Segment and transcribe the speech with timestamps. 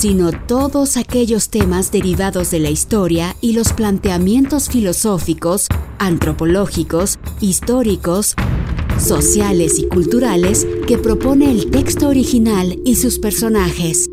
[0.00, 5.66] sino todos aquellos temas derivados de la historia y los planteamientos filosóficos,
[5.98, 8.34] antropológicos, históricos,
[8.98, 14.08] sociales y culturales que propone el texto original y sus personajes.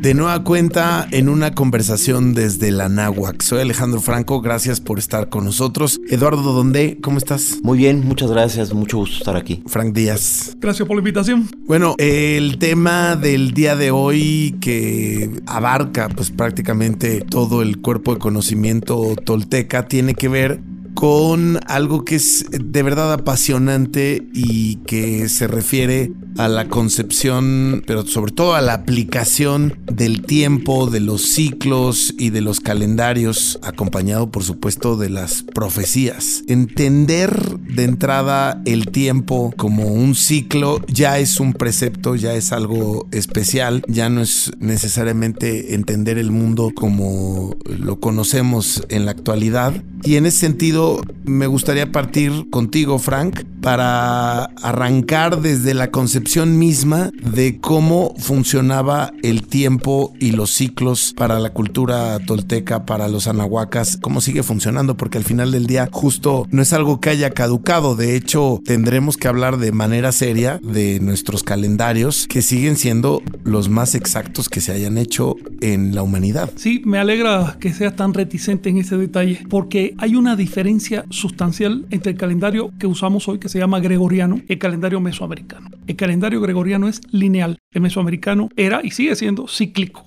[0.00, 3.42] De nueva cuenta en una conversación desde la Náhuac.
[3.42, 6.00] Soy Alejandro Franco, gracias por estar con nosotros.
[6.08, 7.58] Eduardo Donde, ¿cómo estás?
[7.62, 9.62] Muy bien, muchas gracias, mucho gusto estar aquí.
[9.66, 10.56] Frank Díaz.
[10.58, 11.50] Gracias por la invitación.
[11.66, 18.20] Bueno, el tema del día de hoy que abarca pues prácticamente todo el cuerpo de
[18.20, 20.62] conocimiento tolteca tiene que ver
[20.94, 28.06] con algo que es de verdad apasionante y que se refiere a la concepción, pero
[28.06, 34.30] sobre todo a la aplicación del tiempo, de los ciclos y de los calendarios, acompañado
[34.30, 36.42] por supuesto de las profecías.
[36.48, 43.06] Entender de entrada el tiempo como un ciclo ya es un precepto, ya es algo
[43.10, 49.74] especial, ya no es necesariamente entender el mundo como lo conocemos en la actualidad.
[50.02, 50.79] Y en ese sentido
[51.24, 59.46] me gustaría partir contigo, Frank, para arrancar desde la concepción misma de cómo funcionaba el
[59.46, 65.18] tiempo y los ciclos para la cultura tolteca, para los anahuacas, cómo sigue funcionando, porque
[65.18, 69.28] al final del día justo no es algo que haya caducado, de hecho tendremos que
[69.28, 74.72] hablar de manera seria de nuestros calendarios que siguen siendo los más exactos que se
[74.72, 76.50] hayan hecho en la humanidad.
[76.56, 80.69] Sí, me alegra que seas tan reticente en ese detalle, porque hay una diferencia
[81.10, 85.68] sustancial entre el calendario que usamos hoy, que se llama gregoriano, y el calendario mesoamericano.
[85.86, 90.04] El calendario gregoriano es lineal, el mesoamericano era y sigue siendo cíclico.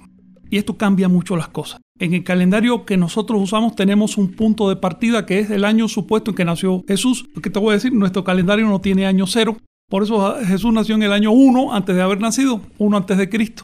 [0.49, 1.81] Y esto cambia mucho las cosas.
[1.99, 5.87] En el calendario que nosotros usamos tenemos un punto de partida que es el año
[5.87, 7.25] supuesto en que nació Jesús.
[7.33, 9.57] Porque te voy a decir, nuestro calendario no tiene año cero.
[9.89, 13.29] Por eso Jesús nació en el año 1 antes de haber nacido, 1 antes de
[13.29, 13.63] Cristo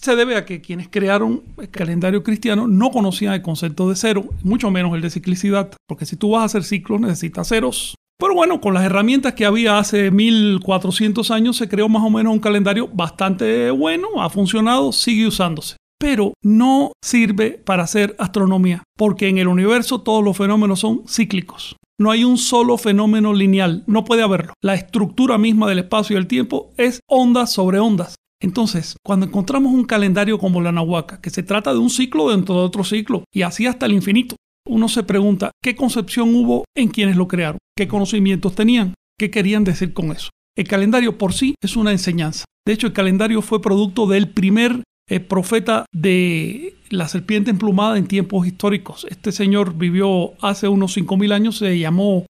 [0.00, 4.24] se debe a que quienes crearon el calendario cristiano no conocían el concepto de cero,
[4.42, 7.94] mucho menos el de ciclicidad, porque si tú vas a hacer ciclos necesitas ceros.
[8.18, 12.32] Pero bueno, con las herramientas que había hace 1400 años se creó más o menos
[12.32, 15.76] un calendario bastante bueno, ha funcionado, sigue usándose.
[15.98, 21.76] Pero no sirve para hacer astronomía, porque en el universo todos los fenómenos son cíclicos.
[21.98, 24.54] No hay un solo fenómeno lineal, no puede haberlo.
[24.62, 28.16] La estructura misma del espacio y el tiempo es ondas sobre ondas.
[28.40, 32.54] Entonces, cuando encontramos un calendario como la Nahuaca, que se trata de un ciclo dentro
[32.54, 34.36] de otro ciclo, y así hasta el infinito,
[34.66, 39.64] uno se pregunta qué concepción hubo en quienes lo crearon, qué conocimientos tenían, qué querían
[39.64, 40.30] decir con eso.
[40.56, 42.44] El calendario por sí es una enseñanza.
[42.66, 48.06] De hecho, el calendario fue producto del primer eh, profeta de la serpiente emplumada en
[48.06, 49.06] tiempos históricos.
[49.10, 52.26] Este señor vivió hace unos 5.000 años, se llamó,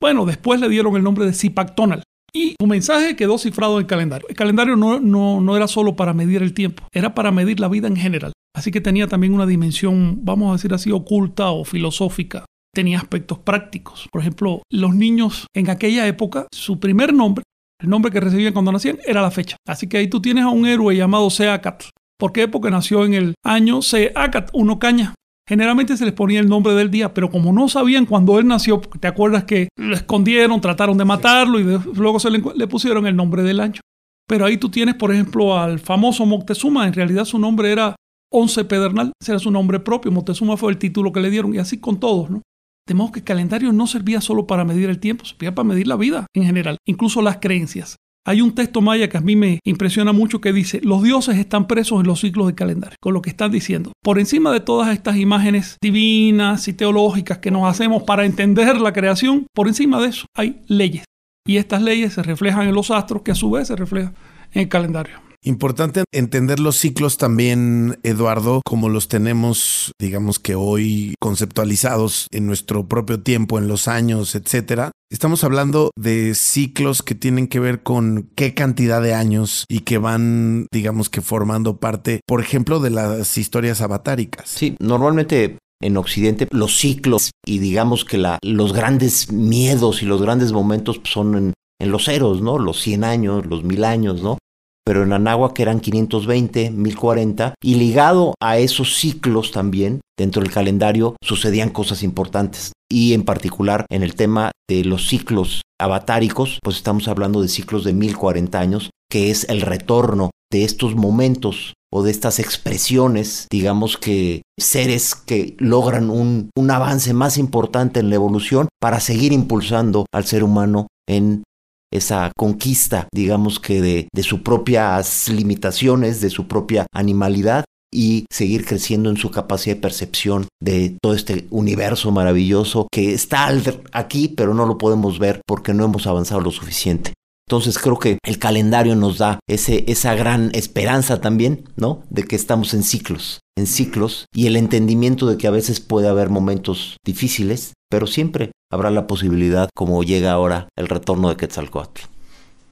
[0.00, 2.02] bueno, después le dieron el nombre de Zipactonal.
[2.36, 4.26] Y su mensaje quedó cifrado en el calendario.
[4.28, 7.68] El calendario no, no, no era solo para medir el tiempo, era para medir la
[7.68, 8.32] vida en general.
[8.54, 12.44] Así que tenía también una dimensión, vamos a decir así, oculta o filosófica.
[12.74, 14.08] Tenía aspectos prácticos.
[14.10, 17.44] Por ejemplo, los niños en aquella época, su primer nombre,
[17.80, 19.56] el nombre que recibían cuando nacían, era la fecha.
[19.66, 21.84] Así que ahí tú tienes a un héroe llamado Seacat.
[22.18, 22.48] ¿Por qué?
[22.48, 25.14] Porque nació en el año Seacat, uno caña.
[25.46, 28.80] Generalmente se les ponía el nombre del día, pero como no sabían cuándo él nació,
[28.80, 33.42] te acuerdas que lo escondieron, trataron de matarlo y luego se le, pusieron el nombre
[33.42, 33.80] del año.
[34.26, 36.86] Pero ahí tú tienes, por ejemplo, al famoso Moctezuma.
[36.86, 37.94] En realidad su nombre era
[38.32, 39.12] Once Pedernal.
[39.20, 40.10] Ese era su nombre propio.
[40.10, 42.40] Moctezuma fue el título que le dieron y así con todos, ¿no?
[42.86, 45.86] De modo que el calendario no servía solo para medir el tiempo, servía para medir
[45.86, 47.96] la vida en general, incluso las creencias.
[48.26, 51.66] Hay un texto maya que a mí me impresiona mucho que dice, los dioses están
[51.66, 53.92] presos en los ciclos de calendario, con lo que están diciendo.
[54.02, 58.94] Por encima de todas estas imágenes divinas y teológicas que nos hacemos para entender la
[58.94, 61.04] creación, por encima de eso hay leyes.
[61.46, 64.14] Y estas leyes se reflejan en los astros, que a su vez se reflejan
[64.52, 65.23] en el calendario.
[65.46, 72.88] Importante entender los ciclos también, Eduardo, como los tenemos, digamos que hoy conceptualizados en nuestro
[72.88, 74.92] propio tiempo, en los años, etcétera.
[75.10, 79.98] Estamos hablando de ciclos que tienen que ver con qué cantidad de años y que
[79.98, 84.48] van, digamos que formando parte, por ejemplo, de las historias avatáricas.
[84.48, 90.22] Sí, normalmente en Occidente los ciclos y digamos que la, los grandes miedos y los
[90.22, 92.58] grandes momentos son en, en los ceros, ¿no?
[92.58, 94.38] Los 100 años, los mil años, ¿no?
[94.84, 101.16] Pero en Anáhuac eran 520, 1040, y ligado a esos ciclos también, dentro del calendario
[101.22, 102.72] sucedían cosas importantes.
[102.90, 107.84] Y en particular en el tema de los ciclos avatáricos, pues estamos hablando de ciclos
[107.84, 113.96] de 1040 años, que es el retorno de estos momentos o de estas expresiones, digamos
[113.96, 120.06] que seres que logran un, un, avance más importante en la evolución para seguir impulsando
[120.12, 121.44] al ser humano en
[121.94, 127.64] esa conquista, digamos que de, de sus propias limitaciones, de su propia animalidad
[127.94, 133.48] y seguir creciendo en su capacidad de percepción de todo este universo maravilloso que está
[133.92, 137.14] aquí, pero no lo podemos ver porque no hemos avanzado lo suficiente.
[137.48, 142.02] Entonces creo que el calendario nos da ese, esa gran esperanza también, ¿no?
[142.10, 146.08] De que estamos en ciclos, en ciclos, y el entendimiento de que a veces puede
[146.08, 152.02] haber momentos difíciles, pero siempre habrá la posibilidad, como llega ahora, el retorno de Quetzalcoatl.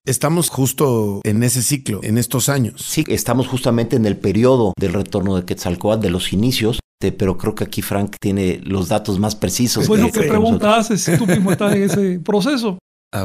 [0.04, 2.82] Estamos justo en ese ciclo, en estos años.
[2.84, 6.80] Sí, estamos justamente en el periodo del retorno de Quetzalcoatl, de los inicios,
[7.16, 9.86] pero creo que aquí Frank tiene los datos más precisos.
[9.86, 12.78] Bueno, ¿qué pregunta haces si tú mismo estás en ese proceso?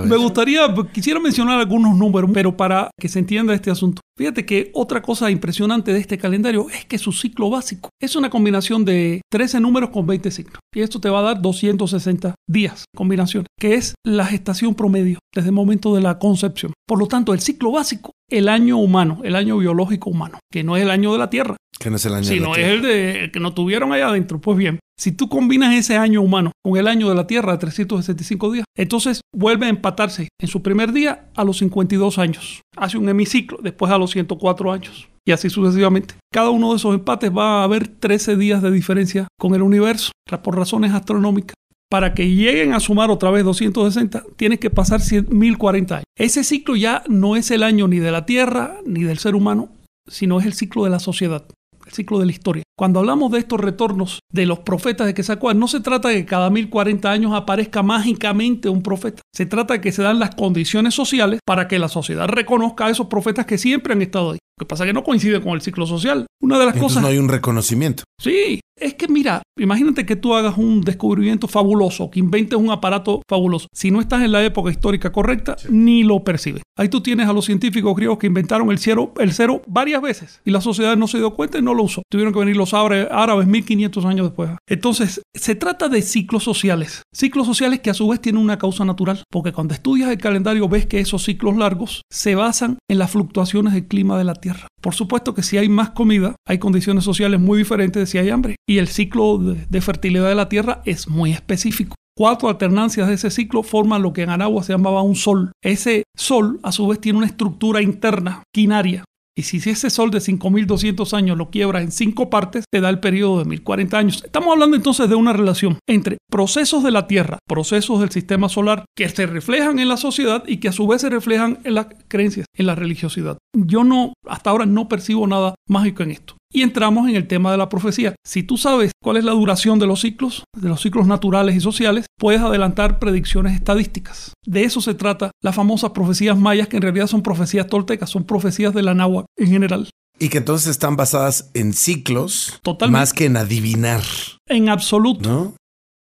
[0.06, 4.02] Me gustaría, quisiera mencionar algunos números, pero para que se entienda este asunto.
[4.18, 8.30] Fíjate que otra cosa impresionante de este calendario es que su ciclo básico es una
[8.30, 10.60] combinación de 13 números con 20 signos.
[10.76, 15.50] Y esto te va a dar 260 días, combinación, que es la gestación promedio desde
[15.50, 16.74] el momento de la concepción.
[16.86, 20.76] Por lo tanto, el ciclo básico, el año humano, el año biológico humano, que no
[20.76, 23.30] es el año de la Tierra, que no es el año sino es el de
[23.32, 24.40] que no tuvieron allá adentro.
[24.40, 27.60] Pues bien, si tú combinas ese año humano con el año de la Tierra de
[27.60, 32.62] 365 días, entonces vuelve a empatarse en su primer día a los 52 años.
[32.76, 35.08] Hace un hemiciclo, después a los 104 años.
[35.26, 36.16] Y así sucesivamente.
[36.34, 40.12] Cada uno de esos empates va a haber 13 días de diferencia con el universo,
[40.44, 41.54] por razones astronómicas.
[41.90, 45.00] Para que lleguen a sumar otra vez 260, tienes que pasar
[45.30, 46.06] 1040 años.
[46.18, 49.70] Ese ciclo ya no es el año ni de la Tierra ni del ser humano,
[50.08, 51.46] sino es el ciclo de la sociedad
[51.88, 52.64] el ciclo de la historia.
[52.78, 56.26] Cuando hablamos de estos retornos de los profetas de Quetzalcóatl, no se trata de que
[56.26, 59.22] cada 1040 años aparezca mágicamente un profeta.
[59.34, 62.90] Se trata de que se dan las condiciones sociales para que la sociedad reconozca a
[62.90, 64.40] esos profetas que siempre han estado ahí.
[64.60, 66.26] Lo que pasa es que no coincide con el ciclo social.
[66.42, 67.04] Una de las Entonces cosas.
[67.04, 68.04] No hay un reconocimiento.
[68.20, 73.22] Sí, es que mira, imagínate que tú hagas un descubrimiento fabuloso, que inventes un aparato
[73.28, 73.68] fabuloso.
[73.74, 76.64] Si no estás en la época histórica correcta, ni lo percibes.
[76.76, 80.42] Ahí tú tienes a los científicos griegos que inventaron el cero, el cero varias veces
[80.46, 82.04] y la sociedad no se dio cuenta y no lo usó.
[82.10, 84.52] Tuvieron que venir los árabes 1500 años después.
[84.68, 87.04] Entonces, se trata de ciclos sociales.
[87.14, 90.68] Ciclos sociales que a su vez tienen una causa natural, porque cuando estudias el calendario
[90.70, 94.47] ves que esos ciclos largos se basan en las fluctuaciones del clima de la Tierra.
[94.82, 98.30] Por supuesto que si hay más comida, hay condiciones sociales muy diferentes de si hay
[98.30, 98.56] hambre.
[98.68, 101.96] Y el ciclo de, fertilidad de la Tierra es muy específico.
[102.16, 105.52] Cuatro alternancias de ese ciclo forman lo que en Aragua se llamaba un sol.
[105.64, 109.04] Ese sol, a su vez, tiene una estructura interna quinaria.
[109.38, 113.00] Y si ese sol de 5.200 años lo quiebra en cinco partes, te da el
[113.00, 114.24] periodo de 1.040 años.
[114.26, 118.86] Estamos hablando entonces de una relación entre procesos de la Tierra, procesos del sistema solar,
[118.98, 121.86] que se reflejan en la sociedad y que a su vez se reflejan en las
[122.08, 123.38] creencias, en la religiosidad.
[123.56, 126.37] Yo no, hasta ahora no percibo nada mágico en esto.
[126.52, 128.16] Y entramos en el tema de la profecía.
[128.26, 131.60] Si tú sabes cuál es la duración de los ciclos, de los ciclos naturales y
[131.60, 134.34] sociales, puedes adelantar predicciones estadísticas.
[134.46, 138.24] De eso se trata las famosas profecías mayas, que en realidad son profecías toltecas, son
[138.24, 139.90] profecías de la náhuatl en general.
[140.20, 144.02] Y que entonces están basadas en ciclos, más que en adivinar.
[144.48, 145.30] En absoluto.
[145.30, 145.56] ¿No?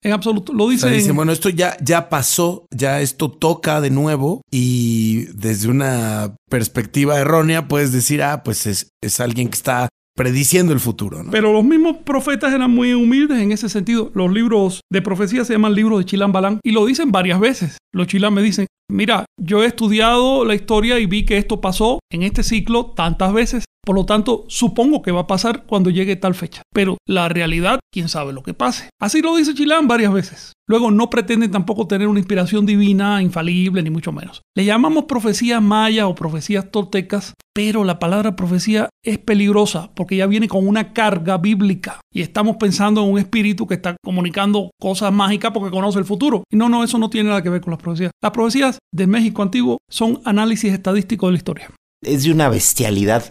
[0.05, 0.53] En absoluto.
[0.53, 0.87] Lo dice.
[0.91, 7.19] dice, bueno, esto ya, ya pasó, ya esto toca de nuevo y desde una perspectiva
[7.19, 11.21] errónea puedes decir, ah, pues es, es alguien que está prediciendo el futuro.
[11.29, 14.11] Pero los mismos profetas eran muy humildes en ese sentido.
[14.13, 17.77] Los libros de profecía se llaman libros de Chilán Balán y lo dicen varias veces.
[17.93, 21.99] Los chilán me dicen, mira, yo he estudiado la historia y vi que esto pasó
[22.11, 23.65] en este ciclo tantas veces.
[23.85, 26.63] Por lo tanto, supongo que va a pasar cuando llegue tal fecha.
[26.73, 28.89] Pero la realidad, quién sabe lo que pase.
[28.99, 30.53] Así lo dice Chilán varias veces.
[30.67, 34.41] Luego no pretenden tampoco tener una inspiración divina, infalible, ni mucho menos.
[34.55, 40.25] Le llamamos profecías mayas o profecías toltecas, pero la palabra profecía es peligrosa porque ya
[40.25, 45.13] viene con una carga bíblica y estamos pensando en un espíritu que está comunicando cosas
[45.13, 46.43] mágicas porque conoce el futuro.
[46.51, 48.11] Y no, no, eso no tiene nada que ver con las profecías.
[48.21, 51.71] Las profecías de México antiguo son análisis estadístico de la historia.
[52.03, 53.29] Es de una bestialidad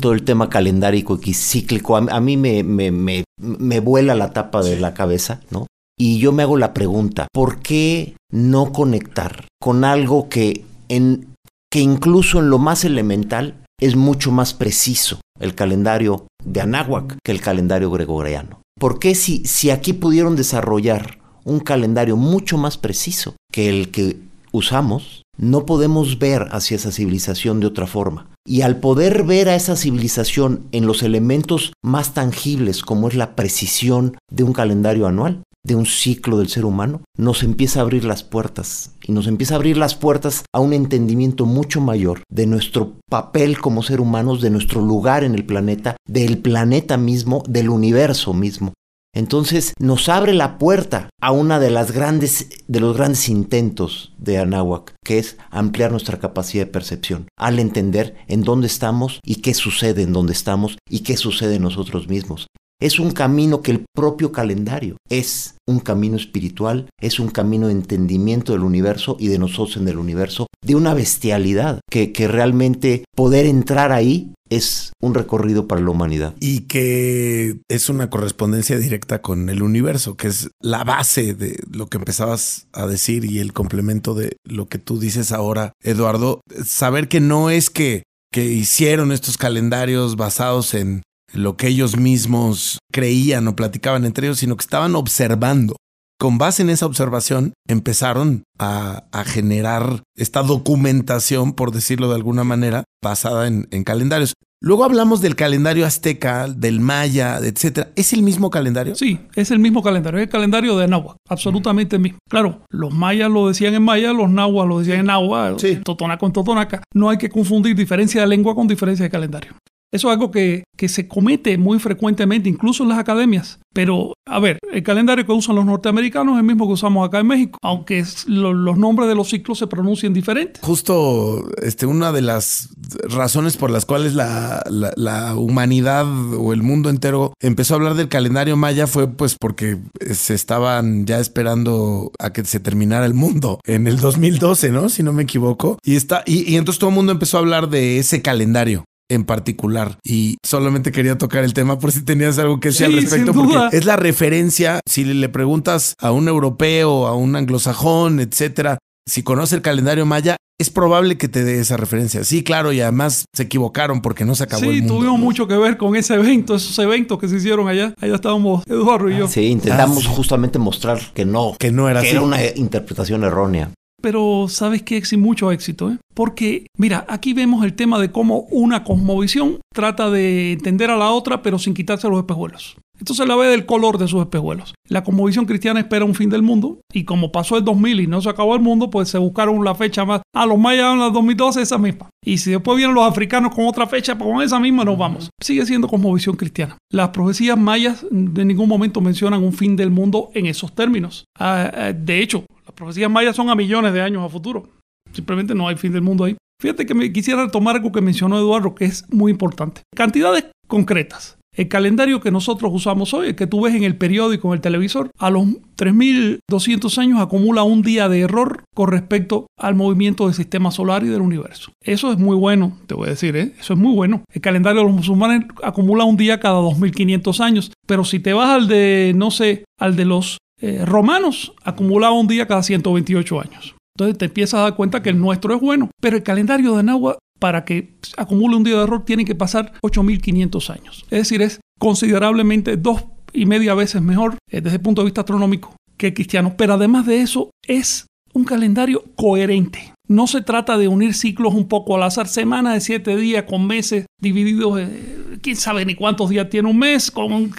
[0.00, 1.96] todo el tema calendárico y cíclico.
[1.96, 5.66] A, mí me, me, me, me vuela la tapa de la cabeza, ¿no?
[5.98, 11.34] Y yo me hago la pregunta, ¿por qué no conectar con algo que, en,
[11.70, 17.32] que incluso en lo más elemental es mucho más preciso el calendario de Anáhuac que
[17.32, 18.62] el calendario gregoriano?
[18.78, 24.20] ¿Por qué si, si aquí pudieron desarrollar un calendario mucho más preciso que el que
[24.52, 28.28] usamos, no podemos ver hacia esa civilización de otra forma.
[28.46, 33.34] Y al poder ver a esa civilización en los elementos más tangibles como es la
[33.36, 38.04] precisión de un calendario anual, de un ciclo del ser humano, nos empieza a abrir
[38.04, 42.46] las puertas y nos empieza a abrir las puertas a un entendimiento mucho mayor de
[42.46, 47.70] nuestro papel como ser humanos, de nuestro lugar en el planeta, del planeta mismo, del
[47.70, 48.72] universo mismo.
[49.14, 54.38] Entonces nos abre la puerta a una de las grandes de los grandes intentos de
[54.38, 59.54] Anáhuac, que es ampliar nuestra capacidad de percepción, al entender en dónde estamos y qué
[59.54, 62.46] sucede en dónde estamos y qué sucede en nosotros mismos.
[62.80, 67.72] Es un camino que el propio calendario es un camino espiritual, es un camino de
[67.72, 73.04] entendimiento del universo y de nosotros en el universo, de una bestialidad, que, que realmente
[73.16, 76.34] poder entrar ahí es un recorrido para la humanidad.
[76.40, 81.88] Y que es una correspondencia directa con el universo, que es la base de lo
[81.88, 86.40] que empezabas a decir y el complemento de lo que tú dices ahora, Eduardo.
[86.64, 92.78] Saber que no es que, que hicieron estos calendarios basados en lo que ellos mismos
[92.92, 95.76] creían o platicaban entre ellos, sino que estaban observando.
[96.20, 102.84] Con base en esa observación, empezaron a, generar esta documentación, por decirlo de alguna manera,
[103.02, 104.34] basada en, en calendarios.
[104.60, 107.90] Luego hablamos del calendario azteca, del maya, etcétera.
[107.94, 108.96] ¿Es el mismo calendario?
[108.96, 110.18] Sí, es el mismo calendario.
[110.18, 112.18] Es el calendario de Nahua, absolutamente el mismo.
[112.28, 115.76] Claro, los mayas lo decían en maya, los nahuas lo decían en nahua, sí.
[115.84, 116.82] totonaca con totonaca.
[116.92, 119.52] No hay que confundir diferencia de lengua con diferencia de calendario.
[119.90, 123.58] Eso es algo que, se comete muy frecuentemente, incluso en las academias.
[123.74, 127.20] Pero, a ver, el calendario que usan los norteamericanos es el mismo que usamos acá
[127.20, 130.62] en México, aunque los nombres de los ciclos se pronuncien diferentes.
[130.62, 132.68] Justo este, una de las
[133.08, 138.08] razones por las cuales la, la, humanidad o el mundo entero empezó a hablar del
[138.08, 139.78] calendario maya fue pues porque
[140.12, 144.88] se estaban ya esperando a que se terminara el mundo en el 2012, ¿no?
[144.88, 145.78] Si no me equivoco.
[145.84, 149.98] Y, está, y entonces todo el mundo empezó a hablar de ese calendario en particular.
[150.04, 153.76] Y solamente quería tocar el tema por si tenías algo que decir al respecto, porque
[153.76, 154.80] es la referencia.
[154.86, 160.36] Si le preguntas a un europeo, a un anglosajón, etcétera, si conoce el calendario maya,
[160.60, 162.24] es probable que te dé esa referencia.
[162.24, 164.94] Sí, claro, y además se equivocaron porque no se acabó el mundo.
[164.94, 167.94] Sí, tuvimos mucho que ver con ese evento, esos eventos que se hicieron allá.
[168.00, 169.28] Allá estábamos Eduardo y yo.
[169.28, 173.70] Sí, intentamos ah, justamente mostrar que no, que no era que era una interpretación errónea.
[174.00, 175.98] Pero sabes que sin mucho éxito, ¿eh?
[176.14, 181.10] porque mira, aquí vemos el tema de cómo una cosmovisión trata de entender a la
[181.10, 182.76] otra, pero sin quitarse los espejuelos.
[182.98, 184.74] Entonces la ve del color de sus espejuelos.
[184.88, 188.20] La cosmovisión cristiana espera un fin del mundo y como pasó el 2000 y no
[188.20, 190.22] se acabó el mundo, pues se buscaron la fecha más.
[190.34, 192.10] A los mayas en la 2012 esa misma.
[192.24, 195.30] Y si después vienen los africanos con otra fecha, pues con esa misma nos vamos.
[195.40, 196.76] Sigue siendo cosmovisión cristiana.
[196.90, 201.24] Las profecías mayas en ningún momento mencionan un fin del mundo en esos términos.
[201.38, 202.44] Ah, ah, de hecho,
[202.78, 204.68] profecías mayas son a millones de años a futuro.
[205.12, 206.36] Simplemente no hay fin del mundo ahí.
[206.60, 209.82] Fíjate que me quisiera retomar algo que mencionó Eduardo, que es muy importante.
[209.94, 211.38] Cantidades concretas.
[211.56, 214.60] El calendario que nosotros usamos hoy, el que tú ves en el periódico, en el
[214.60, 215.44] televisor, a los
[215.76, 221.08] 3.200 años acumula un día de error con respecto al movimiento del sistema solar y
[221.08, 221.72] del universo.
[221.82, 223.54] Eso es muy bueno, te voy a decir, ¿eh?
[223.58, 224.22] eso es muy bueno.
[224.32, 228.50] El calendario de los musulmanes acumula un día cada 2.500 años, pero si te vas
[228.50, 233.74] al de, no sé, al de los eh, romanos acumulaba un día cada 128 años.
[233.96, 236.82] Entonces te empiezas a dar cuenta que el nuestro es bueno, pero el calendario de
[236.82, 241.04] Nahua para que acumule un día de error tiene que pasar 8.500 años.
[241.10, 245.22] Es decir, es considerablemente dos y media veces mejor eh, desde el punto de vista
[245.22, 246.54] astronómico que el cristiano.
[246.56, 249.92] Pero además de eso, es un calendario coherente.
[250.08, 253.66] No se trata de unir ciclos un poco al azar, semanas de siete días con
[253.66, 257.52] meses divididos, en, quién sabe ni cuántos días tiene un mes, con,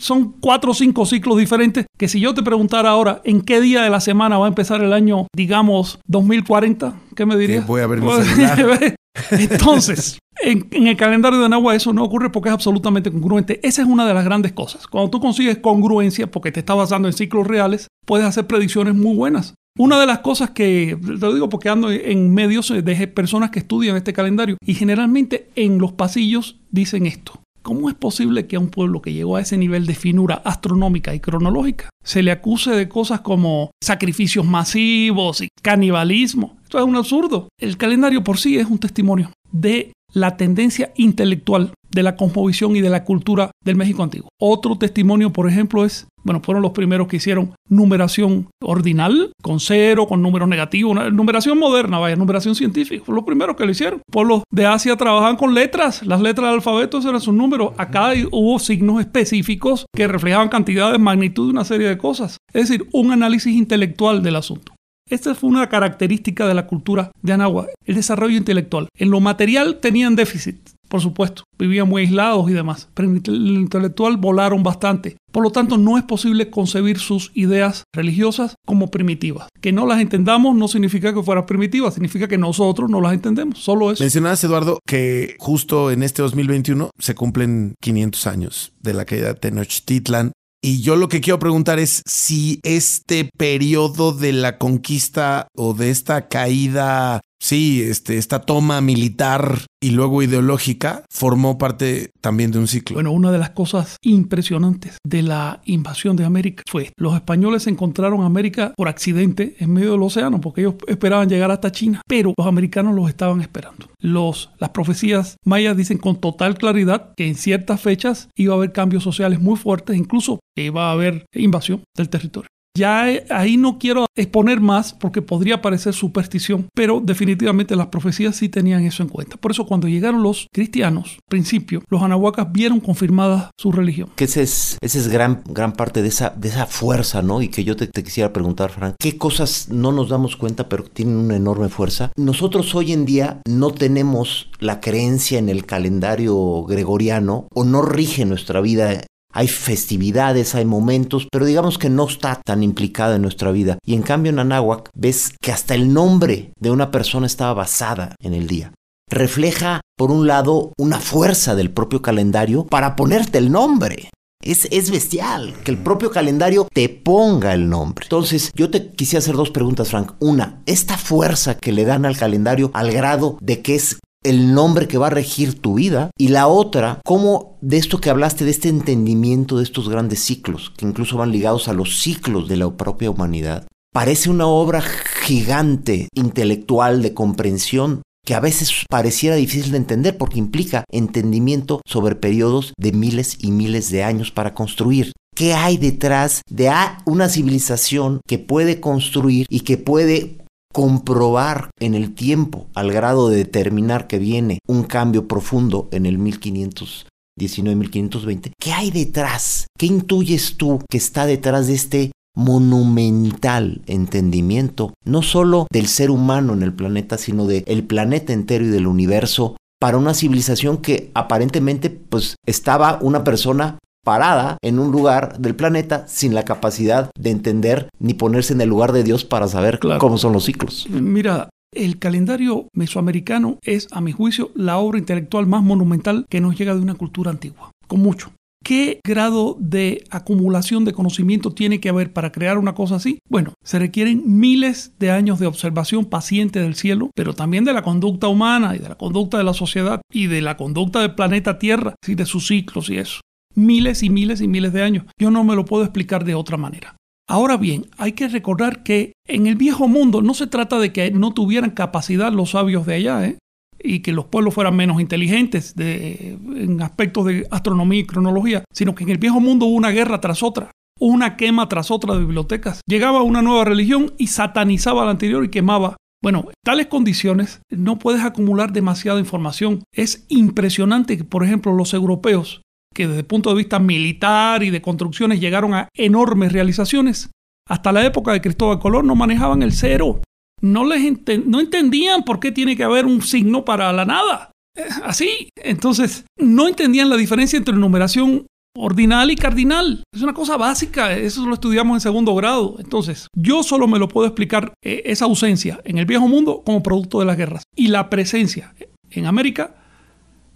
[0.00, 3.82] son cuatro o cinco ciclos diferentes, que si yo te preguntara ahora en qué día
[3.82, 7.66] de la semana va a empezar el año, digamos, 2040, ¿qué me dirías?
[7.66, 8.08] voy a ver mi
[9.30, 13.60] Entonces, en, en, el calendario de Nahua eso no ocurre porque es absolutamente congruente.
[13.62, 14.86] Esa es una de las grandes cosas.
[14.86, 19.16] Cuando tú consigues congruencia, porque te está basando en ciclos reales, puedes hacer predicciones muy
[19.16, 19.54] buenas.
[19.78, 23.58] Una de las cosas que, te lo digo porque ando en medios de personas que
[23.58, 27.42] estudian este calendario y generalmente en los pasillos dicen esto.
[27.60, 31.14] ¿Cómo es posible que a un pueblo que llegó a ese nivel de finura astronómica
[31.14, 36.56] y cronológica se le acuse de cosas como sacrificios masivos y canibalismo?
[36.62, 37.48] Esto es un absurdo.
[37.60, 42.80] El calendario por sí es un testimonio de la tendencia intelectual de la cosmovisión y
[42.80, 44.28] de la cultura del México antiguo.
[44.38, 50.06] Otro testimonio, por ejemplo, es, bueno, fueron los primeros que hicieron numeración ordinal, con cero,
[50.06, 54.02] con números negativos, numeración moderna, vaya, numeración científica, fueron los primeros que lo hicieron.
[54.12, 57.72] Pueblos de Asia trabajaban con letras, las letras del alfabeto eran sus números.
[57.78, 62.36] Acá hubo signos específicos que reflejaban cantidades, magnitud, una serie de cosas.
[62.52, 64.72] Es decir, un análisis intelectual del asunto.
[65.08, 68.88] Esta fue una característica de la cultura de Anáhuac, el desarrollo intelectual.
[68.98, 74.16] En lo material tenían déficit, por supuesto, vivían muy aislados y demás, pero el intelectual
[74.16, 75.16] volaron bastante.
[75.32, 79.48] Por lo tanto, no es posible concebir sus ideas religiosas como primitivas.
[79.60, 83.58] Que no las entendamos no significa que fueran primitivas, significa que nosotros no las entendemos,
[83.58, 84.02] solo eso.
[84.02, 89.34] Mencionabas, Eduardo, que justo en este 2021 se cumplen 500 años de la caída de
[89.34, 90.32] Tenochtitlan.
[90.62, 95.90] Y yo lo que quiero preguntar es si este periodo de la conquista o de
[95.90, 102.66] esta caída Sí, este, esta toma militar y luego ideológica formó parte también de un
[102.66, 102.94] ciclo.
[102.94, 108.22] Bueno, una de las cosas impresionantes de la invasión de América fue los españoles encontraron
[108.22, 112.46] América por accidente en medio del océano porque ellos esperaban llegar hasta China, pero los
[112.46, 113.88] americanos los estaban esperando.
[114.00, 118.72] Los, las profecías mayas dicen con total claridad que en ciertas fechas iba a haber
[118.72, 122.48] cambios sociales muy fuertes, incluso iba a haber invasión del territorio.
[122.76, 128.50] Ya ahí no quiero exponer más porque podría parecer superstición, pero definitivamente las profecías sí
[128.50, 129.38] tenían eso en cuenta.
[129.38, 134.10] Por eso cuando llegaron los cristianos, principio, los anahuacas vieron confirmada su religión.
[134.14, 137.40] Que esa es, ese es gran, gran parte de esa, de esa fuerza, ¿no?
[137.40, 140.84] Y que yo te, te quisiera preguntar, Frank, ¿qué cosas no nos damos cuenta pero
[140.84, 142.12] tienen una enorme fuerza?
[142.16, 148.26] Nosotros hoy en día no tenemos la creencia en el calendario gregoriano o no rige
[148.26, 153.50] nuestra vida hay festividades, hay momentos, pero digamos que no está tan implicada en nuestra
[153.52, 153.78] vida.
[153.84, 158.14] Y en cambio en Anáhuac ves que hasta el nombre de una persona estaba basada
[158.20, 158.72] en el día.
[159.10, 164.10] Refleja, por un lado, una fuerza del propio calendario para ponerte el nombre.
[164.42, 168.04] Es, es, bestial que el propio calendario te ponga el nombre.
[168.04, 170.12] Entonces, yo te quisiera hacer dos preguntas, Frank.
[170.20, 174.88] Una, esta fuerza que le dan al calendario al grado de que es el nombre
[174.88, 176.10] que va a regir tu vida.
[176.18, 180.72] Y la otra, cómo de esto que hablaste, de este entendimiento de estos grandes ciclos,
[180.76, 184.82] que incluso van ligados a los ciclos de la propia humanidad, parece una obra
[185.24, 192.16] gigante, intelectual, de comprensión, que a veces pareciera difícil de entender porque implica entendimiento sobre
[192.16, 195.12] periodos de miles y miles de años para construir.
[195.34, 196.72] ¿Qué hay detrás de
[197.04, 200.38] una civilización que puede construir y que puede
[200.76, 206.18] comprobar en el tiempo al grado de determinar que viene un cambio profundo en el
[206.18, 209.68] 1519-1520, ¿qué hay detrás?
[209.78, 216.52] ¿Qué intuyes tú que está detrás de este monumental entendimiento, no solo del ser humano
[216.52, 221.88] en el planeta, sino del planeta entero y del universo, para una civilización que aparentemente
[221.88, 227.88] pues estaba una persona parada en un lugar del planeta sin la capacidad de entender
[227.98, 230.86] ni ponerse en el lugar de Dios para saber cómo son los ciclos.
[230.88, 236.56] Mira, el calendario mesoamericano es, a mi juicio, la obra intelectual más monumental que nos
[236.56, 238.30] llega de una cultura antigua, con mucho.
[238.64, 243.18] ¿Qué grado de acumulación de conocimiento tiene que haber para crear una cosa así?
[243.28, 247.82] Bueno, se requieren miles de años de observación paciente del cielo, pero también de la
[247.82, 251.58] conducta humana y de la conducta de la sociedad y de la conducta del planeta
[251.58, 253.20] Tierra y de sus ciclos y eso
[253.56, 255.06] miles y miles y miles de años.
[255.18, 256.96] Yo no me lo puedo explicar de otra manera.
[257.28, 261.10] Ahora bien, hay que recordar que en el viejo mundo no se trata de que
[261.10, 263.38] no tuvieran capacidad los sabios de allá, ¿eh?
[263.82, 269.04] y que los pueblos fueran menos inteligentes en aspectos de astronomía y cronología, sino que
[269.04, 272.80] en el viejo mundo hubo una guerra tras otra, una quema tras otra de bibliotecas.
[272.86, 275.96] Llegaba una nueva religión y satanizaba la anterior y quemaba.
[276.22, 279.82] Bueno, en tales condiciones no puedes acumular demasiada información.
[279.92, 282.62] Es impresionante que, por ejemplo, los europeos
[282.96, 287.30] que desde el punto de vista militar y de construcciones llegaron a enormes realizaciones.
[287.68, 290.22] Hasta la época de Cristóbal Colón no manejaban el cero.
[290.62, 291.02] No, les
[291.44, 294.50] no entendían por qué tiene que haber un signo para la nada.
[294.74, 295.50] Eh, así.
[295.56, 300.02] Entonces, no entendían la diferencia entre numeración ordinal y cardinal.
[300.14, 302.76] Es una cosa básica, eso lo estudiamos en segundo grado.
[302.78, 306.82] Entonces, yo solo me lo puedo explicar eh, esa ausencia en el viejo mundo como
[306.82, 308.74] producto de las guerras y la presencia
[309.10, 309.74] en América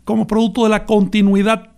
[0.05, 1.71] como producto de la continuidad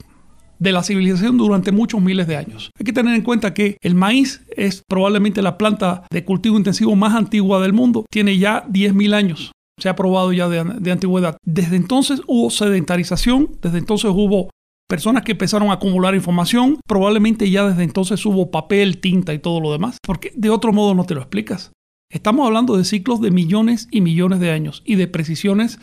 [0.62, 2.70] de la civilización durante muchos miles de años.
[2.78, 6.94] Hay que tener en cuenta que el maíz es probablemente la planta de cultivo intensivo
[6.94, 8.06] más antigua del mundo.
[8.10, 9.50] Tiene ya 10.000 años.
[9.80, 11.36] Se ha probado ya de, antigüedad.
[11.44, 14.50] Desde entonces hubo sedentarización, desde entonces hubo
[14.88, 19.58] personas que empezaron a acumular información, probablemente ya desde entonces hubo papel, tinta y todo
[19.60, 21.72] lo demás, porque de otro modo no te lo explicas.
[22.08, 25.80] Estamos hablando de ciclos de millones y millones de años y de precisiones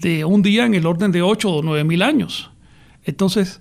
[0.00, 2.50] de un día en el orden de 8 o 9 mil años.
[3.04, 3.60] Entonces,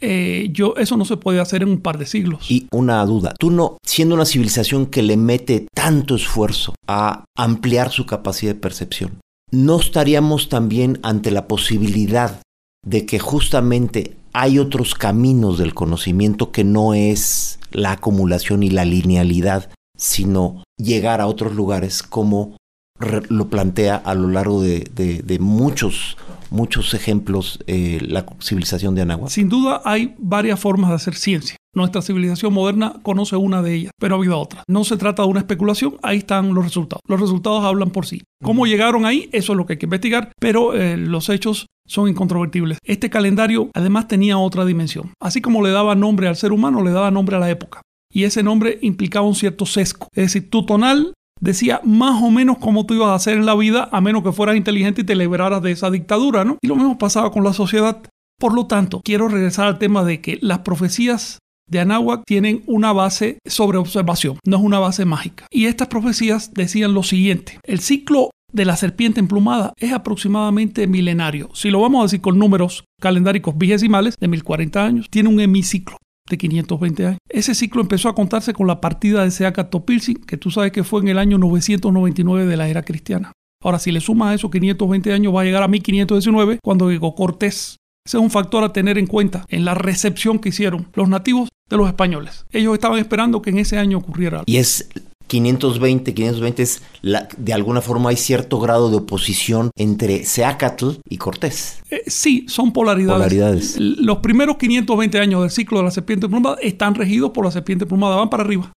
[0.00, 2.50] eh, yo, eso no se puede hacer en un par de siglos.
[2.50, 7.90] Y una duda, tú no, siendo una civilización que le mete tanto esfuerzo a ampliar
[7.90, 12.40] su capacidad de percepción, ¿no estaríamos también ante la posibilidad
[12.84, 18.84] de que justamente hay otros caminos del conocimiento que no es la acumulación y la
[18.84, 22.56] linealidad sino llegar a otros lugares como
[23.00, 26.16] lo plantea a lo largo de, muchos,
[26.50, 29.30] muchos ejemplos eh, la civilización de Anáhuac.
[29.30, 31.56] Sin duda hay varias formas de hacer ciencia.
[31.74, 34.64] Nuestra civilización moderna conoce una de ellas, pero ha habido otras.
[34.66, 37.02] No se trata de una especulación, ahí están los resultados.
[37.06, 38.22] Los resultados hablan por sí.
[38.42, 39.28] ¿Cómo llegaron ahí?
[39.32, 42.78] Eso es lo que hay que investigar, pero eh, los hechos son incontrovertibles.
[42.84, 45.12] Este calendario además tenía otra dimensión.
[45.20, 47.82] Así como le daba nombre al ser humano, le daba nombre a la época.
[48.12, 50.08] Y ese nombre implicaba un cierto sesgo.
[50.14, 53.54] Es decir, tu tonal decía más o menos cómo tú ibas a hacer en la
[53.54, 56.58] vida a menos que fueras inteligente y te liberaras de esa dictadura, ¿no?
[56.62, 58.02] Y lo mismo pasaba con la sociedad.
[58.38, 62.92] Por lo tanto, quiero regresar al tema de que las profecías de Anáhuac tienen una
[62.92, 65.46] base sobre observación, no es una base mágica.
[65.50, 71.50] Y estas profecías decían lo siguiente, el ciclo de la serpiente emplumada es aproximadamente milenario.
[71.52, 75.98] Si lo vamos a decir con números calendáricos vigesimales de 1040 años, tiene un hemiciclo
[76.28, 77.18] de 520 años.
[77.28, 80.84] Ese ciclo empezó a contarse con la partida de Seaca Topilsin, que tú sabes que
[80.84, 83.32] fue en el año 999 de la era cristiana.
[83.62, 87.14] Ahora, si le sumas a esos 520 años, va a llegar a 1519, cuando llegó
[87.14, 87.76] Cortés.
[88.06, 91.48] Ese es un factor a tener en cuenta en la recepción que hicieron los nativos
[91.68, 92.46] de los españoles.
[92.50, 94.44] Ellos estaban esperando que en ese año ocurriera algo.
[94.46, 94.88] Y es
[95.28, 101.18] 520, 520 es la, de alguna forma hay cierto grado de oposición entre Seacatl y
[101.18, 101.82] Cortés.
[101.90, 103.18] Eh, sí, son polaridades.
[103.18, 103.76] polaridades.
[103.78, 107.86] Los primeros 520 años del ciclo de la serpiente plumada están regidos por la serpiente
[107.86, 108.72] plumada, van para arriba.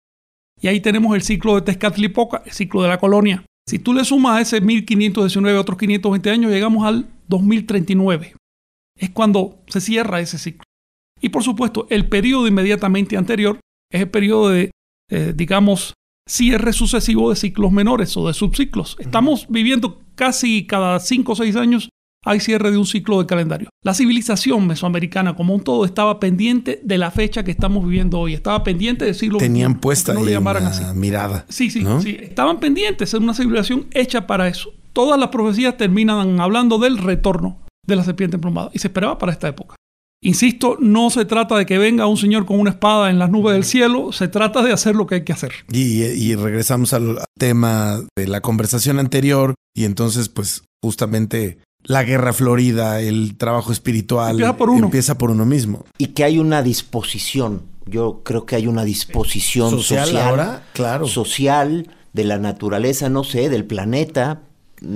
[0.61, 3.45] Y ahí tenemos el ciclo de Tezcatlipoca, el ciclo de la colonia.
[3.65, 8.35] Si tú le sumas a ese 1519 otros 520 años, llegamos al 2039.
[8.97, 10.63] Es cuando se cierra ese ciclo.
[11.21, 13.59] Y por supuesto, el periodo inmediatamente anterior
[13.91, 14.71] es el periodo de,
[15.09, 15.93] eh, digamos,
[16.29, 18.95] cierre sucesivo de ciclos menores o de subciclos.
[18.99, 21.89] Estamos viviendo casi cada cinco o seis años
[22.25, 23.69] hay cierre de un ciclo de calendario.
[23.81, 28.33] La civilización mesoamericana como un todo estaba pendiente de la fecha que estamos viviendo hoy.
[28.33, 30.39] Estaba pendiente del siglo Tenían puesta no una
[30.93, 31.45] mirada.
[31.47, 32.17] Sí, sí, sí.
[32.19, 33.13] Estaban pendientes.
[33.13, 34.73] Es una civilización hecha para eso.
[34.91, 38.69] Todas las profecías terminan hablando del retorno de la serpiente emplumada.
[38.73, 39.75] Y se esperaba para esta época.
[40.21, 43.53] Insisto, no se trata de que venga un señor con una espada en las nubes
[43.53, 45.51] del cielo, se trata de hacer lo que hay que hacer.
[45.71, 52.99] Y, regresamos al tema de la conversación anterior y entonces pues justamente la guerra florida,
[53.01, 55.85] el trabajo espiritual empieza por uno, empieza por uno mismo.
[55.97, 61.07] Y que hay una disposición, yo creo que hay una disposición social, ahora, claro.
[61.07, 64.41] social de la naturaleza, no sé, del planeta.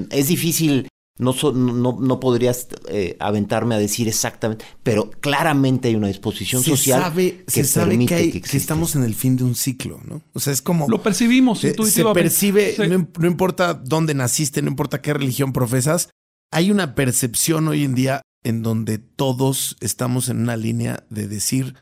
[0.09, 0.87] Es difícil
[1.19, 7.13] no, no, no, podrías eh, aventarme a decir exactamente, pero claramente hay una disposición social
[7.13, 10.23] que se sabe que, estamos en el fin de un ciclo, ¿no?
[10.33, 10.87] O sea, es como...
[10.89, 12.75] Lo percibimos se, se percibe,
[13.19, 16.09] no, importa dónde naciste, no importa qué religión profesas,
[16.51, 21.75] hay una percepción hoy en día en donde todos estamos en una línea de decir,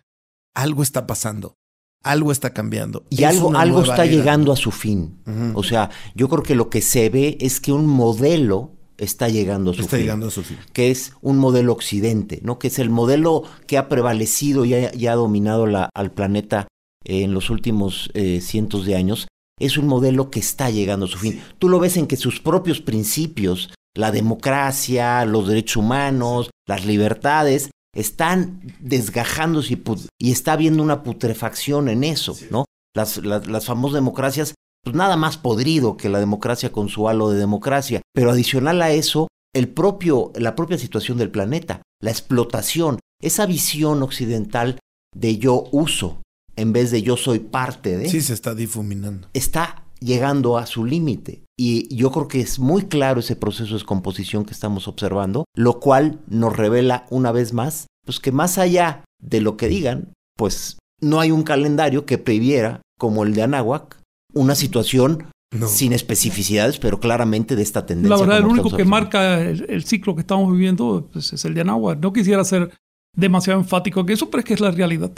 [0.53, 1.55] algo está pasando.
[2.03, 3.05] Algo está cambiando.
[3.09, 5.21] Y algo, algo está llegando a su fin.
[5.53, 9.71] O sea, yo creo que lo que se ve es que un modelo está llegando
[9.71, 10.57] a su, está llegando a su fin.
[10.73, 12.59] Que es un modelo occidente, ¿no?
[12.59, 16.67] Que es el modelo que ha prevalecido y ha, dominado la, al planeta
[17.03, 19.27] eh, en los últimos eh, cientos de años.
[19.59, 21.41] Es un modelo que está llegando a su fin.
[21.59, 27.71] Tú lo ves en que sus propios principios, la democracia, los derechos humanos, las libertades,
[27.95, 29.77] están desgajándose
[30.19, 32.65] y, está habiendo una putrefacción en eso, ¿no?
[32.95, 37.29] Las, las, las famosas democracias pues nada más podrido que la democracia con su halo
[37.29, 38.01] de democracia.
[38.13, 44.01] Pero adicional a eso, el propio, la propia situación del planeta, la explotación, esa visión
[44.03, 44.79] occidental
[45.15, 46.21] de yo uso
[46.55, 48.09] en vez de yo soy parte de.
[48.09, 49.27] Sí, se está difuminando.
[49.33, 51.43] Está llegando a su límite.
[51.57, 55.79] Y yo creo que es muy claro ese proceso de descomposición que estamos observando, lo
[55.79, 60.79] cual nos revela una vez más, pues que más allá de lo que digan, pues
[60.99, 64.00] no hay un calendario que previera, como el de Anáhuac,
[64.33, 65.27] una situación
[65.67, 68.15] sin especificidades, pero claramente de esta tendencia.
[68.15, 71.61] La verdad, el único que marca el, ciclo que estamos viviendo pues, es el de
[71.61, 71.99] Anáhuac.
[71.99, 72.71] No quisiera ser
[73.15, 75.11] demasiado enfático en eso, pero es que es la realidad.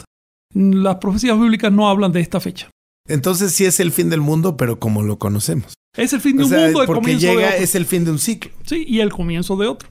[0.52, 2.68] Las profecías bíblicas no hablan de esta fecha.
[3.06, 5.74] Entonces sí es el fin del mundo, pero como lo conocemos.
[5.96, 8.50] Es el fin de un mundo, el porque llega es el fin de un ciclo.
[8.64, 9.88] Sí, y el comienzo de otro.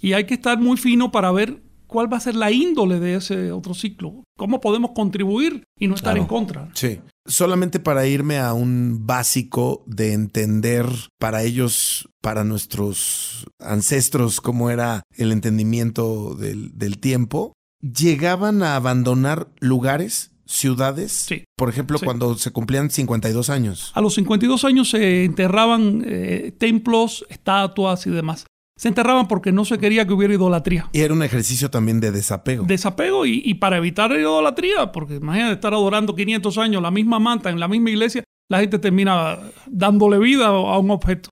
[0.00, 3.16] Y hay que estar muy fino para ver cuál va a ser la índole de
[3.16, 4.24] ese otro ciclo.
[4.38, 6.70] ¿Cómo podemos contribuir y no estar en contra?
[6.72, 7.00] Sí.
[7.26, 10.86] Solamente para irme a un básico de entender
[11.18, 19.48] para ellos, para nuestros ancestros, cómo era el entendimiento del, del tiempo, llegaban a abandonar
[19.60, 21.12] lugares ciudades?
[21.12, 21.44] Sí.
[21.56, 23.92] Por ejemplo, cuando se cumplían 52 años.
[23.94, 28.46] A los 52 años se enterraban eh, templos, estatuas y demás
[28.82, 30.90] se enterraban porque no se quería que hubiera idolatría.
[30.92, 32.64] Y era un ejercicio también de desapego.
[32.64, 37.48] Desapego y, para evitar la idolatría, porque imagínate estar adorando 500 años la misma manta
[37.50, 41.28] en la misma iglesia, la gente termina dándole vida a un objeto.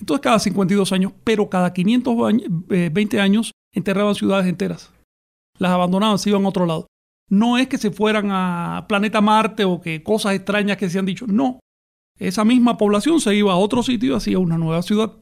[0.00, 4.90] Entonces cada 52 años, pero cada 520 años enterraban ciudades enteras.
[5.58, 6.86] Las abandonaban, se iban a otro lado.
[7.28, 11.04] No es que se fueran a planeta Marte o que cosas extrañas que se han
[11.04, 11.26] dicho.
[11.26, 11.60] No.
[12.18, 15.12] Esa misma población se iba a otro sitio y hacía una nueva ciudad.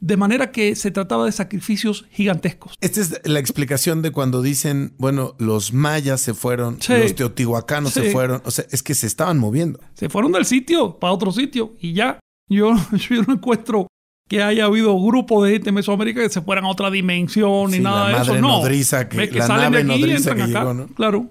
[0.00, 2.74] De manera que se trataba de sacrificios gigantescos.
[2.80, 8.12] Esta es la explicación de cuando dicen, bueno, los mayas se fueron, los teotihuacanos se
[8.12, 9.80] fueron, o sea, es que se estaban moviendo.
[9.94, 12.20] Se fueron del sitio para otro sitio y ya.
[12.48, 12.74] Yo,
[13.10, 13.88] yo no encuentro
[14.28, 17.80] que haya habido grupos de gente en Mesoamérica que se fueran a otra dimensión ni
[17.80, 18.34] nada de eso.
[18.34, 20.86] No, nodriza que, la nave que llegó, ¿no?
[20.88, 21.28] Claro.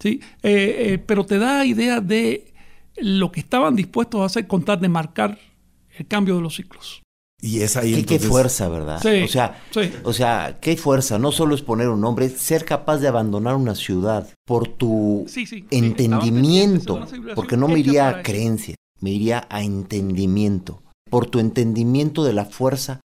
[0.00, 2.54] Sí, eh, eh, pero te da idea de
[2.96, 5.38] lo que estaban dispuestos a hacer contar de marcar
[5.96, 7.02] el cambio de los ciclos.
[7.40, 9.00] Y es ahí ¿Qué, qué fuerza, ¿verdad?
[9.00, 9.92] Sí, o sea, sí.
[10.02, 11.18] o sea, qué fuerza.
[11.18, 15.24] No solo es poner un nombre, es ser capaz de abandonar una ciudad por tu
[15.28, 15.66] Sí, sí, sí.
[15.70, 22.32] entendimiento, porque no me iría a creencia, me iría a entendimiento, por tu entendimiento de
[22.32, 23.00] la fuerza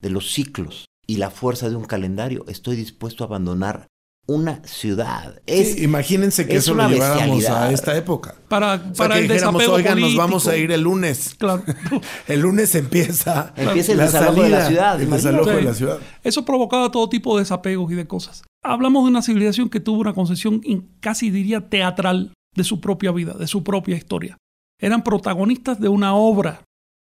[0.00, 3.86] de los ciclos y la fuerza de un calendario, estoy dispuesto a abandonar
[4.26, 5.40] una ciudad.
[5.46, 8.36] Es, Sí, imagínense que es eso una lo lleváramos a esta época.
[8.48, 11.34] Para, O sea, para que el dijéramos, desapego oigan, nos vamos a ir el lunes.
[11.38, 11.62] Claro.
[12.26, 15.98] El lunes empieza, Empieza el la desalojo de la ciudad, El de la ciudad.
[16.22, 18.42] Eso provocaba todo tipo de desapegos y de cosas.
[18.62, 23.12] Hablamos de una civilización que tuvo una concepción in- casi diría teatral de su propia
[23.12, 24.38] vida, de su propia historia.
[24.80, 26.62] Eran protagonistas de una obra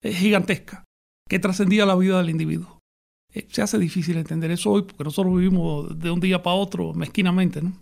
[0.01, 0.83] eh, gigantesca
[1.29, 2.74] que trascendía la vida del individuo.
[3.35, 6.93] Eh, se hace difícil entender eso hoy porque nosotros vivimos de un día para otro
[6.93, 7.73] mezquinamente, ¿no?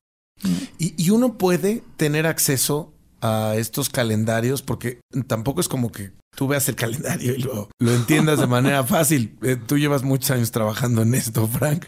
[0.80, 6.48] Y, y uno puede tener acceso a estos calendarios porque tampoco es como que tú
[6.48, 9.38] veas el calendario y lo, lo entiendas de manera fácil.
[9.44, 11.86] Eh, tú llevas muchos años trabajando en esto, Frank.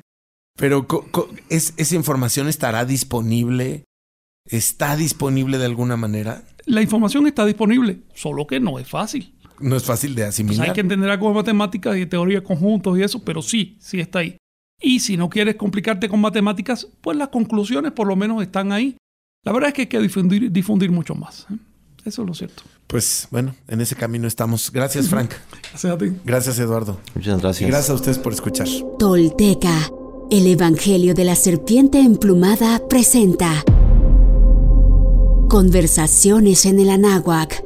[0.57, 3.83] Pero co- co- ¿es, ¿esa información estará disponible?
[4.49, 6.43] ¿Está disponible de alguna manera?
[6.65, 9.34] La información está disponible, solo que no es fácil.
[9.59, 10.67] No es fácil de Pues asimilar.
[10.67, 13.77] hay que entender algo de matemáticas y de teoría de conjuntos y eso, pero sí,
[13.79, 14.37] sí está ahí.
[14.81, 18.97] Y si no quieres complicarte con matemáticas, pues las conclusiones por lo menos están ahí.
[19.43, 21.45] La verdad es que hay que difundir, difundir mucho más.
[21.51, 21.55] ¿eh?
[22.03, 22.63] Eso es lo cierto.
[22.87, 24.71] Pues bueno, en ese camino estamos.
[24.71, 25.31] Gracias, Frank.
[25.71, 26.05] Gracias a ti.
[26.25, 26.99] Gracias, Eduardo.
[27.15, 27.69] Muchas Y gracias.
[27.69, 28.67] gracias a ustedes por escuchar.
[28.99, 29.89] Tolteca,
[30.29, 33.63] el Evangelio de la Serpiente Emplumada presenta
[35.49, 37.63] Conversaciones en el Anáhuac.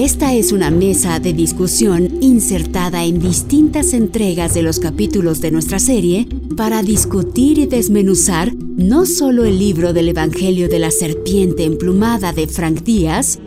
[0.00, 5.80] Esta es una mesa de discusión insertada en distintas entregas de los capítulos de nuestra
[5.80, 12.32] serie para discutir y desmenuzar no solo el libro del Evangelio de la Serpiente Emplumada
[12.32, 13.40] de Frank Díaz,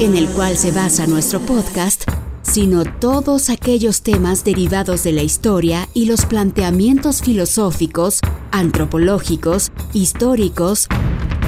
[0.00, 2.04] en el cual se basa nuestro podcast,
[2.40, 10.88] sino todos aquellos temas derivados de la historia y los planteamientos filosóficos, antropológicos, históricos,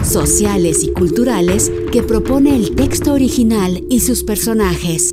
[0.04, 5.12] sociales y culturales que propone el texto original y sus personajes.